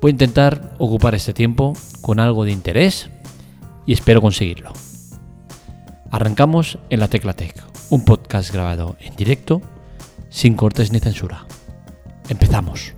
[0.00, 3.10] Voy a intentar ocupar este tiempo con algo de interés
[3.84, 4.72] y espero conseguirlo.
[6.12, 9.60] Arrancamos en la Tecla Tech, un podcast grabado en directo,
[10.30, 11.46] sin cortes ni censura.
[12.28, 12.94] Empezamos.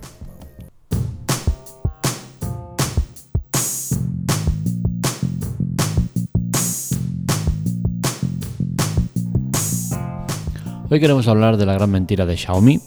[10.91, 12.79] Hoy queremos hablar de la gran mentira de Xiaomi,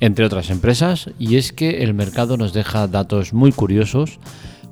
[0.00, 4.18] entre otras empresas, y es que el mercado nos deja datos muy curiosos,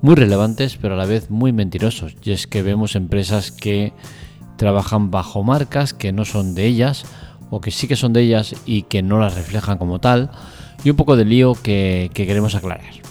[0.02, 2.14] muy relevantes, pero a la vez muy mentirosos.
[2.22, 3.92] Y es que vemos empresas que
[4.56, 7.04] trabajan bajo marcas que no son de ellas,
[7.50, 10.30] o que sí que son de ellas y que no las reflejan como tal,
[10.84, 13.06] y un poco de lío que, que queremos aclarar.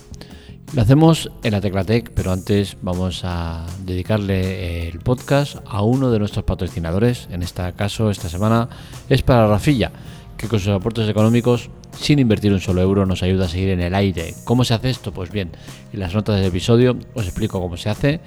[0.74, 6.20] Lo hacemos en la Teclatec, pero antes vamos a dedicarle el podcast a uno de
[6.20, 7.30] nuestros patrocinadores.
[7.32, 8.68] En este caso, esta semana
[9.08, 9.92] es para Rafilla,
[10.38, 13.82] que con sus aportes económicos, sin invertir un solo euro, nos ayuda a seguir en
[13.82, 14.34] el aire.
[14.44, 15.12] ¿Cómo se hace esto?
[15.12, 15.52] Pues bien,
[15.94, 18.20] en las notas del episodio os explico cómo se hace.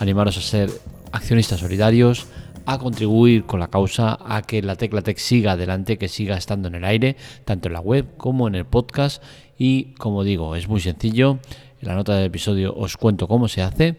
[0.00, 0.70] Animaros a ser
[1.12, 2.26] accionistas solidarios,
[2.66, 6.76] a contribuir con la causa, a que la Teclatec siga adelante, que siga estando en
[6.76, 9.22] el aire, tanto en la web como en el podcast.
[9.58, 11.38] Y como digo, es muy sencillo
[11.80, 13.98] en la nota del episodio os cuento cómo se hace.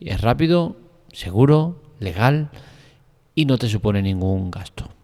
[0.00, 0.76] Es rápido,
[1.12, 2.50] seguro, legal
[3.34, 4.97] y no te supone ningún gasto.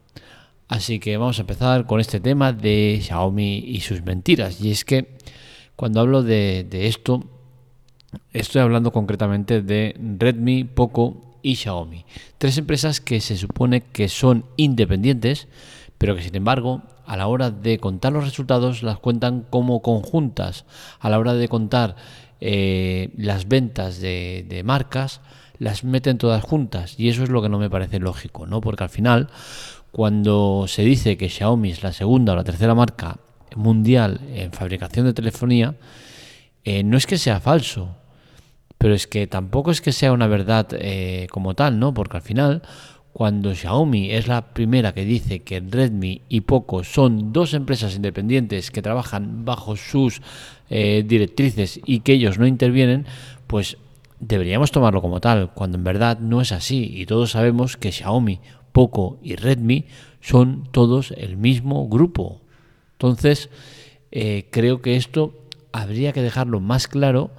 [0.68, 4.60] Así que vamos a empezar con este tema de Xiaomi y sus mentiras.
[4.60, 5.18] Y es que
[5.76, 7.24] cuando hablo de, esto,
[8.32, 12.06] estoy hablando concretamente de Redmi, Poco y Xiaomi.
[12.38, 15.48] Tres empresas que se supone que son independientes,
[15.98, 20.64] pero que sin embargo a la hora de contar los resultados las cuentan como conjuntas.
[21.00, 21.96] A la hora de contar
[22.40, 25.20] eh, las ventas de, de, marcas,
[25.58, 26.94] las meten todas juntas.
[26.98, 28.60] Y eso es lo que no me parece lógico, ¿no?
[28.60, 29.28] Porque al final,
[29.94, 33.18] cuando se dice que Xiaomi es la segunda o la tercera marca
[33.54, 35.76] mundial en fabricación de telefonía,
[36.64, 37.94] eh, no es que sea falso,
[38.76, 41.94] pero es que tampoco es que sea una verdad eh, como tal, ¿no?
[41.94, 42.62] Porque al final
[43.12, 48.72] cuando Xiaomi es la primera que dice que Redmi y Poco son dos empresas independientes
[48.72, 50.22] que trabajan bajo sus
[50.70, 53.06] eh, directrices y que ellos no intervienen,
[53.46, 53.76] pues
[54.18, 58.40] deberíamos tomarlo como tal, cuando en verdad no es así y todos sabemos que Xiaomi,
[58.74, 59.84] Poco y Redmi
[60.20, 62.40] son todos el mismo grupo.
[62.94, 63.48] Entonces,
[64.10, 65.32] eh, creo que esto
[65.70, 67.30] habría que dejarlo más claro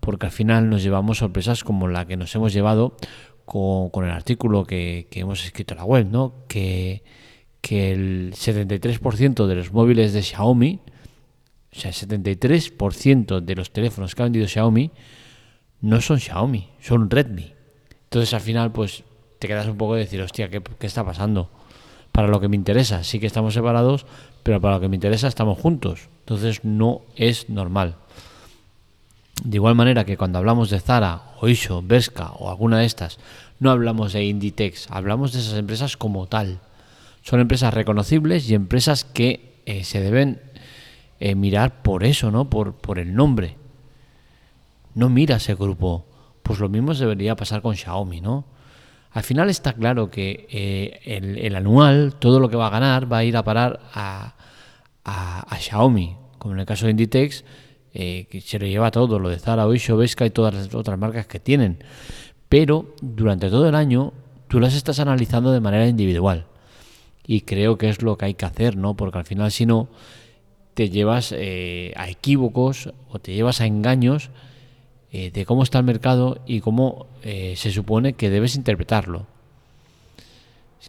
[0.00, 2.96] porque al final nos llevamos sorpresas como la que nos hemos llevado
[3.44, 6.32] con, el artículo que, hemos escrito en la web, ¿no?
[6.48, 7.02] que,
[7.60, 10.80] que el 73% de los móviles de Xiaomi,
[11.70, 14.90] o sea, el 73% de los teléfonos que ha vendido Xiaomi
[15.82, 17.52] no son Xiaomi, son Redmi.
[18.04, 19.04] Entonces al final pues
[19.38, 21.50] te quedas un poco de decir, hostia, ¿qué, ¿qué, está pasando?
[22.12, 24.06] Para lo que me interesa, sí que estamos separados,
[24.42, 26.08] pero para lo que me interesa estamos juntos.
[26.20, 27.96] Entonces no es normal.
[29.44, 33.18] De igual manera que cuando hablamos de Zara, o Isho, Berska o alguna de estas,
[33.60, 36.60] no hablamos de Inditex, hablamos de esas empresas como tal.
[37.22, 40.40] Son empresas reconocibles y empresas que eh, se deben
[41.20, 42.50] eh, mirar por eso, ¿no?
[42.50, 43.56] Por, por el nombre.
[44.94, 46.04] No mira ese grupo.
[46.42, 48.44] Pues lo mismo debería pasar con Xiaomi, ¿no?
[49.10, 51.00] Al final está claro que eh,
[51.42, 54.34] el, anual, todo lo que va a ganar, va a ir a parar a,
[55.04, 56.16] a, a Xiaomi.
[56.38, 57.44] Como en el caso de Inditex,
[57.94, 60.98] eh, que se lo lleva todo, lo de Zara, Oisho, Vesca y todas las otras
[60.98, 61.82] marcas que tienen.
[62.48, 64.12] Pero durante todo el año
[64.46, 66.46] tú las estás analizando de manera individual.
[67.26, 68.94] Y creo que es lo que hay que hacer, ¿no?
[68.94, 69.88] Porque al final si no
[70.74, 74.30] te llevas eh, a equívocos o te llevas a engaños
[75.10, 79.26] eh, de cómo está el mercado y cómo eh, se supone que debes interpretarlo.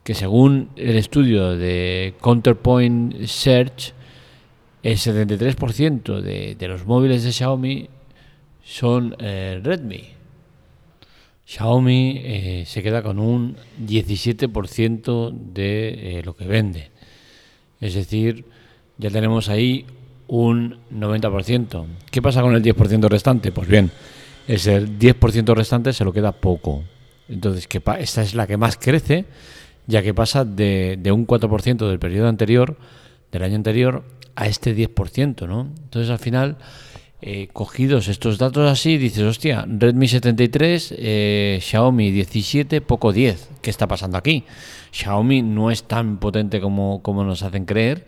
[0.03, 3.93] Que según el estudio de Counterpoint Search,
[4.83, 7.89] el 73% de, de, los móviles de Xiaomi
[8.63, 10.03] son eh, Redmi.
[11.45, 16.91] Xiaomi se queda con un 17% de lo que vende.
[17.81, 18.45] Es decir,
[18.99, 19.85] ya tenemos ahí
[20.29, 21.85] un 90%.
[22.09, 23.51] ¿Qué pasa con el 10% restante?
[23.51, 23.91] Pues bien,
[24.47, 26.83] ese 10% restante se lo queda poco.
[27.27, 29.25] Entonces, que esta es la que más crece,
[29.87, 32.77] ya que pasa de, de un 4% del periodo anterior,
[33.31, 34.03] del año anterior,
[34.35, 35.67] a este 10%, ¿no?
[35.83, 36.57] Entonces al final
[37.21, 43.49] eh, cogidos estos datos así, dices, hostia, Redmi 73, eh, Xiaomi 17, poco 10.
[43.61, 44.45] ¿Qué está pasando aquí?
[44.91, 48.05] Xiaomi no es tan potente como, como nos hacen creer.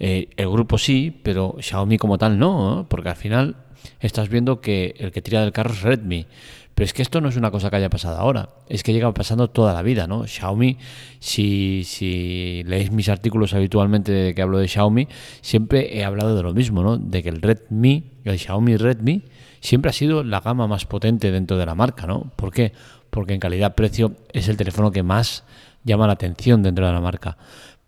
[0.00, 3.56] Eh, el grupo sí, pero Xiaomi como tal no, porque al final
[4.00, 6.26] estás viendo que el que tira del carro es Redmi.
[6.74, 9.12] Pero es que esto no es una cosa que haya pasado ahora, es que lleva
[9.12, 10.26] pasando toda la vida, ¿no?
[10.26, 10.78] Xiaomi,
[11.18, 15.06] si, si leéis mis artículos habitualmente de que hablo de Xiaomi,
[15.42, 16.96] siempre he hablado de lo mismo, ¿no?
[16.96, 19.24] De que el Redmi, el Xiaomi Redmi,
[19.60, 22.32] siempre ha sido la gama más potente dentro de la marca, ¿no?
[22.36, 22.72] ¿Por qué?
[23.10, 25.44] Porque en calidad-precio es el teléfono que más
[25.84, 27.36] llama la atención dentro de la marca.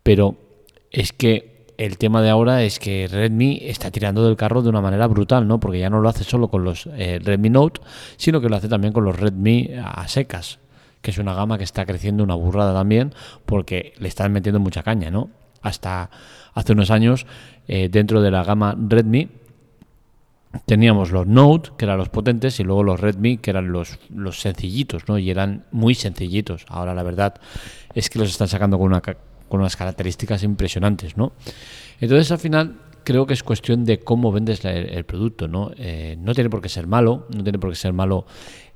[0.02, 0.36] Pero
[0.90, 4.80] es que el tema de ahora es que Redmi está tirando del carro de una
[4.80, 5.58] manera brutal, ¿no?
[5.60, 7.80] Porque ya no lo hace solo con los eh, Redmi Note,
[8.16, 10.58] sino que lo hace también con los Redmi a secas,
[11.00, 13.14] que es una gama que está creciendo una burrada también,
[13.46, 15.30] porque le están metiendo mucha caña, ¿no?
[15.62, 16.10] Hasta
[16.54, 17.26] hace unos años,
[17.68, 19.28] eh, dentro de la gama Redmi,
[20.66, 24.40] teníamos los Note, que eran los potentes, y luego los Redmi, que eran los, los
[24.40, 25.18] sencillitos, ¿no?
[25.18, 26.66] Y eran muy sencillitos.
[26.68, 27.34] Ahora la verdad
[27.94, 29.00] es que los están sacando con una
[29.52, 31.34] con unas características impresionantes, ¿no?
[32.00, 35.72] Entonces al final creo que es cuestión de cómo vendes el, producto, ¿no?
[35.76, 38.24] Eh, no tiene por qué ser malo, no tiene por qué ser malo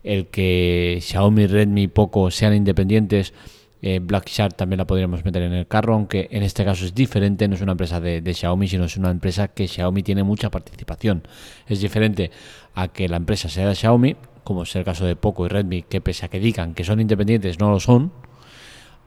[0.04, 3.32] el que Xiaomi, Redmi, Poco sean independientes.
[3.80, 6.94] Eh, Black Shark también la podríamos meter en el carro, aunque en este caso es
[6.94, 10.50] diferente, no es una empresa de, Xiaomi, sino es una empresa que Xiaomi tiene mucha
[10.50, 11.22] participación.
[11.66, 12.30] Es diferente
[12.74, 15.84] a que la empresa sea de Xiaomi, como es el caso de Poco y Redmi,
[15.84, 18.12] que pese a que digan que son independientes, no lo son,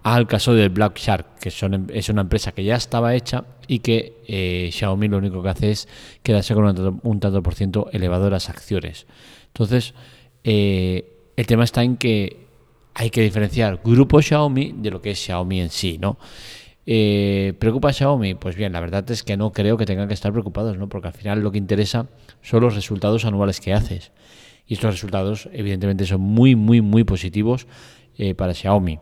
[0.04, 3.80] al caso del Black Shark, que son, es una empresa que ya estaba hecha y
[3.80, 5.88] que eh, Xiaomi lo único que hace es
[6.24, 9.08] quedarse con un tanto, por ciento elevado de las acciones.
[9.48, 9.94] Entonces,
[10.44, 12.48] eh, el tema está en que
[12.94, 16.18] hay que diferenciar grupo Xiaomi de lo que es Xiaomi en sí, ¿no?
[16.86, 18.34] Eh, ¿Preocupa a Xiaomi?
[18.36, 20.90] Pues bien, la verdad es que no creo que tengan que estar preocupados, ¿no?
[20.90, 22.08] Porque al final lo que interesa
[22.42, 24.12] son los resultados anuales que haces.
[24.66, 27.68] Y estos resultados, evidentemente, son muy, muy, muy positivos
[28.36, 29.00] para Xiaomi.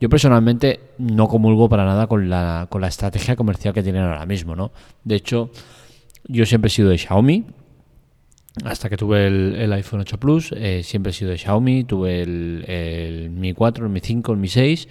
[0.00, 4.24] Yo personalmente no comulgo para nada con la, con la estrategia comercial que tienen ahora
[4.24, 4.72] mismo, ¿no?
[5.04, 5.50] De hecho,
[6.26, 7.44] yo siempre he sido de Xiaomi,
[8.64, 13.30] hasta que tuve el, iPhone 8 Plus, eh, siempre he sido de Xiaomi, tuve el,
[13.30, 14.88] Mi 4, el Mi 5, el Mi 6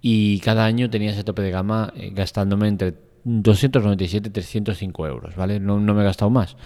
[0.00, 2.94] y cada año tenía ese tope de gama eh, gastándome entre
[3.24, 5.58] 297 y 305 euros, ¿vale?
[5.58, 6.56] No, no me he gastado más.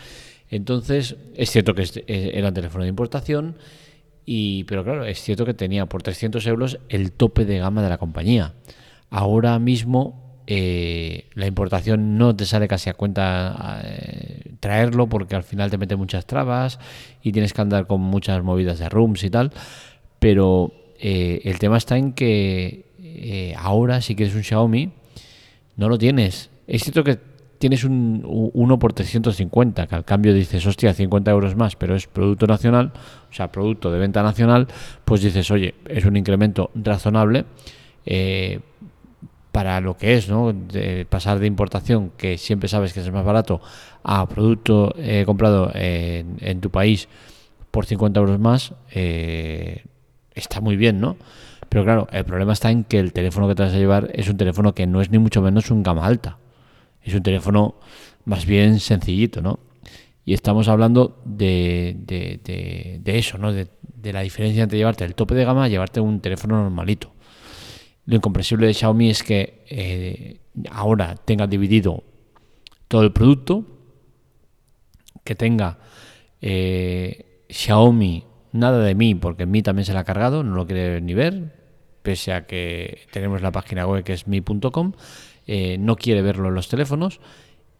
[0.50, 3.56] Entonces, es cierto que era un teléfono de importación
[4.24, 7.88] y, pero claro, es cierto que tenía por 300 euros el tope de gama de
[7.88, 8.54] la compañía.
[9.10, 15.44] Ahora mismo eh, la importación no te sale casi a cuenta eh, traerlo porque al
[15.44, 16.78] final te mete muchas trabas
[17.22, 19.52] y tienes que andar con muchas movidas de rooms y tal.
[20.18, 24.92] Pero eh, el tema está en que ahora si quieres un Xiaomi
[25.76, 26.50] no lo tienes.
[26.66, 27.18] Es cierto que
[27.62, 28.22] tienes un,
[28.54, 32.90] uno por 350, que al cambio dices, hostia, 50 euros más, pero es producto nacional,
[33.30, 34.66] o sea, producto de venta nacional,
[35.04, 37.44] pues dices, oye, es un incremento razonable
[38.04, 38.58] eh,
[39.52, 40.52] para lo que es, ¿no?
[41.08, 43.60] Pasar de importación, que siempre sabes que es más barato,
[44.02, 47.08] a producto eh, comprado en, tu país
[47.70, 49.84] por 50 euros más, eh,
[50.34, 51.16] está muy bien, ¿no?
[51.68, 54.28] Pero claro, el problema está en que el teléfono que te vas a llevar es
[54.28, 56.38] un teléfono que no es ni mucho menos un gama alta.
[57.02, 57.76] Es un teléfono
[58.24, 59.58] más bien sencillito, ¿no?
[60.24, 63.52] Y estamos hablando de, de, eso, ¿no?
[63.52, 63.68] De,
[64.12, 67.12] la diferencia entre llevarte el tope de gama y llevarte un teléfono normalito.
[68.06, 72.02] Lo incomprensible de Xiaomi es que eh, ahora tenga dividido
[72.88, 73.64] todo el producto,
[75.24, 75.78] que tenga
[76.40, 81.00] eh, Xiaomi nada de mí, porque mí también se la ha cargado, no lo quiere
[81.00, 81.52] ni ver,
[82.02, 84.92] pese a que tenemos la página web que es mi.com
[85.46, 87.20] eh, no quiere verlo en los teléfonos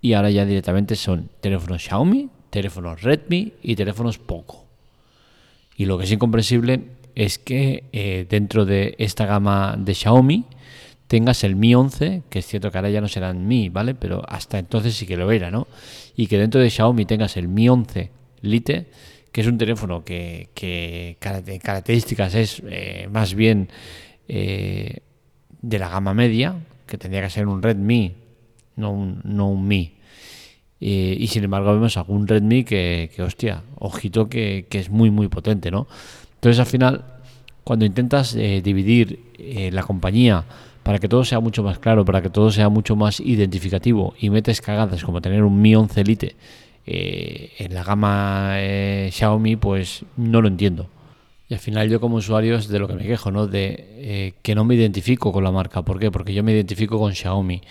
[0.00, 4.66] y ahora ya directamente son teléfonos Xiaomi, teléfonos Redmi y teléfonos Poco.
[5.76, 6.82] Y lo que es incomprensible
[7.14, 10.44] es que eh, dentro de esta gama de Xiaomi
[11.06, 13.94] tengas el Mi 11, que es cierto que ahora ya no serán Mi, ¿vale?
[13.94, 15.68] Pero hasta entonces sí que lo era, ¿no?
[16.16, 18.86] Y que dentro de Xiaomi tengas el Mi 11 Lite,
[19.30, 23.68] que es un teléfono que, que características es eh, más bien
[24.28, 28.14] de la gama media, que tendría que ser un Redmi,
[28.76, 29.94] no un, no un Mi.
[30.84, 35.70] Y, sin embargo vemos algún Redmi que, que hostia, ojito que, es muy, muy potente,
[35.70, 35.86] ¿no?
[36.34, 37.04] Entonces al final,
[37.62, 40.44] cuando intentas eh, dividir eh, la compañía
[40.82, 44.30] para que todo sea mucho más claro, para que todo sea mucho más identificativo y
[44.30, 46.36] metes cagadas como tener un Mi 11 Lite
[46.84, 48.56] eh, en la gama
[49.08, 50.88] Xiaomi, pues no lo entiendo.
[51.48, 53.46] Y al final yo como usuario es de lo que me quejo, ¿no?
[53.46, 55.82] De eh, que no me identifico con la marca.
[55.82, 56.10] ¿Por qué?
[56.10, 57.62] Porque yo me identifico con Xiaomi.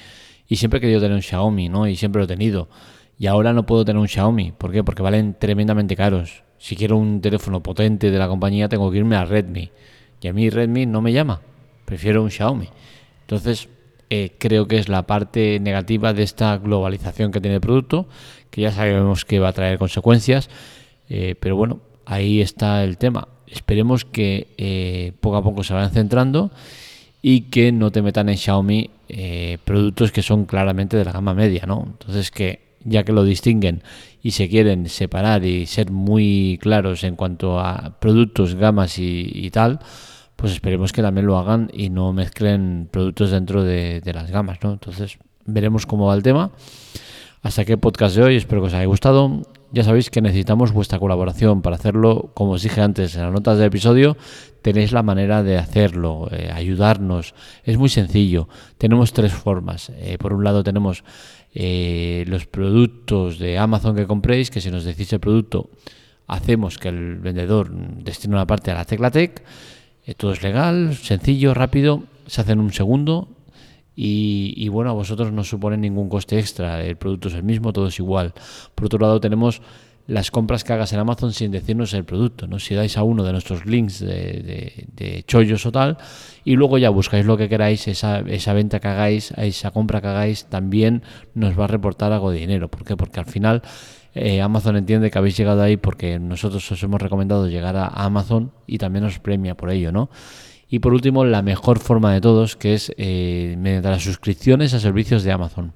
[0.47, 1.87] Y siempre he querido tener un Xiaomi, ¿no?
[1.87, 2.67] Y siempre lo he tenido.
[3.17, 4.51] Y ahora no puedo tener un Xiaomi.
[4.51, 4.83] ¿Por qué?
[4.83, 6.43] Porque valen tremendamente caros.
[6.57, 9.71] Si quiero un teléfono potente de la compañía, tengo que irme a Redmi.
[10.21, 11.41] Y a mí Redmi no me llama.
[11.85, 12.69] Prefiero un Xiaomi.
[13.21, 13.69] Entonces,
[14.09, 18.07] eh, creo que es la parte negativa de esta globalización que tiene el producto,
[18.49, 20.49] que ya sabemos que va a traer consecuencias.
[21.07, 23.27] Eh, pero bueno, ahí está el tema.
[23.47, 26.51] Esperemos que eh, poco a poco se vayan centrando
[27.21, 28.89] y que no te metan en Xiaomi
[29.65, 31.83] productos que son claramente de la gama media, ¿no?
[31.85, 33.83] Entonces que ya que lo distinguen
[34.21, 39.79] y se quieren separar y ser muy claros en cuanto a productos, gamas y, tal,
[40.35, 44.73] pues esperemos que también lo hagan y no mezclen productos dentro de, las gamas, ¿no?
[44.73, 46.51] Entonces veremos cómo va el tema.
[47.41, 49.41] Hasta aquí el podcast de hoy, espero que os haya gustado.
[49.73, 53.57] Ya sabéis que necesitamos vuestra colaboración para hacerlo, como os dije antes en las notas
[53.57, 54.17] del episodio,
[54.61, 57.33] tenéis la manera de hacerlo, eh, ayudarnos.
[57.63, 58.49] Es muy sencillo.
[58.77, 59.89] Tenemos tres formas.
[59.95, 61.05] Eh, por un lado tenemos
[61.53, 65.69] eh, los productos de Amazon que compréis, que si nos decís el producto,
[66.27, 69.43] hacemos que el vendedor destine una parte a la Teclatec.
[70.05, 73.27] Eh, todo es legal, sencillo, rápido, se hace en un segundo.
[73.95, 77.73] Y, y, bueno, a vosotros no supone ningún coste extra, el producto es el mismo,
[77.73, 78.33] todo es igual.
[78.73, 79.61] Por otro lado, tenemos
[80.07, 82.47] las compras que hagas en Amazon sin decirnos el producto.
[82.47, 82.59] ¿no?
[82.59, 85.97] Si dais a uno de nuestros links de, de, chollos o tal,
[86.43, 90.07] y luego ya buscáis lo que queráis, esa, esa venta que hagáis, esa compra que
[90.07, 92.69] hagáis, también nos va a reportar algo de dinero.
[92.69, 92.97] ¿Por qué?
[92.97, 93.61] Porque al final
[94.13, 98.51] eh, Amazon entiende que habéis llegado ahí porque nosotros os hemos recomendado llegar a Amazon
[98.67, 100.09] y también os premia por ello, ¿no?
[100.73, 104.79] Y por último, la mejor forma de todos, que es eh, mediante las suscripciones a
[104.79, 105.73] servicios de Amazon.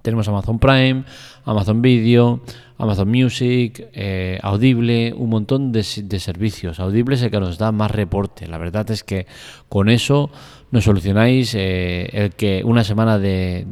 [0.00, 1.04] Tenemos Amazon Prime,
[1.44, 2.40] Amazon Video,
[2.78, 6.80] Amazon Music, eh, Audible, un montón de, servicios.
[6.80, 8.46] Audible es el que nos da más reporte.
[8.46, 9.26] La verdad es que
[9.68, 10.30] con eso
[10.70, 13.66] nos solucionáis eh, el que una semana de,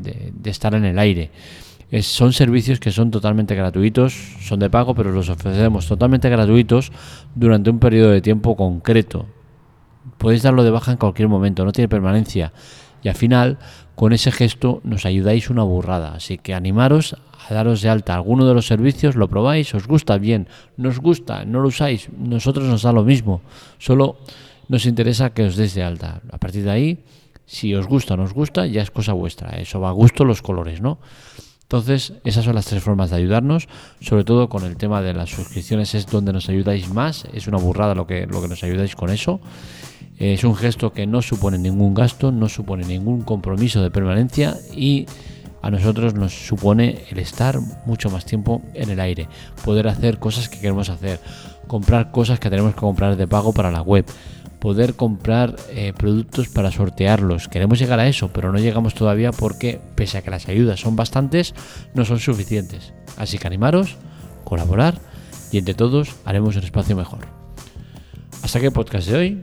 [0.44, 1.30] estar en el aire.
[2.02, 4.12] son servicios que son totalmente gratuitos,
[4.42, 6.92] son de pago, pero los ofrecemos totalmente gratuitos
[7.34, 9.26] durante un periodo de tiempo concreto.
[10.26, 12.52] Podéis darlo de baja en cualquier momento, no tiene permanencia.
[13.00, 13.58] Y al final,
[13.94, 16.14] con ese gesto nos ayudáis una burrada.
[16.14, 17.14] Así que animaros
[17.48, 21.44] a daros de alta alguno de los servicios, lo probáis, os gusta bien, nos gusta,
[21.44, 23.40] no lo usáis, nosotros nos da lo mismo.
[23.78, 24.16] Solo
[24.66, 26.20] nos interesa que os des de alta.
[26.32, 27.04] A partir de ahí,
[27.46, 29.50] si os gusta o no os gusta, ya es cosa vuestra.
[29.50, 30.98] Eso va a gusto los colores, ¿no?
[31.62, 33.68] Entonces, esas son las tres formas de ayudarnos,
[34.00, 37.58] sobre todo con el tema de las suscripciones es donde nos ayudáis más, es una
[37.58, 39.40] burrada lo que, lo que nos ayudáis con eso.
[40.18, 45.06] Es un gesto que no supone ningún gasto, no supone ningún compromiso de permanencia y
[45.60, 49.28] a nosotros nos supone el estar mucho más tiempo en el aire,
[49.64, 51.20] poder hacer cosas que queremos hacer,
[51.66, 54.06] comprar cosas que tenemos que comprar de pago para la web,
[54.60, 57.48] poder comprar eh, productos para sortearlos.
[57.48, 60.96] Queremos llegar a eso, pero no llegamos todavía porque, pese a que las ayudas son
[60.96, 61.54] bastantes,
[61.94, 62.94] no son suficientes.
[63.18, 63.96] Así que animaros,
[64.44, 64.98] colaborar
[65.52, 67.20] y entre todos haremos un espacio mejor.
[68.42, 69.42] Hasta aquí el podcast de hoy.